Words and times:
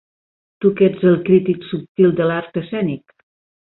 Tu 0.65 0.69
que 0.79 0.87
ets 0.93 1.03
el 1.11 1.19
crític 1.29 1.67
subtil 1.75 2.17
de 2.21 2.31
l'art 2.31 2.59
escènic 2.63 3.19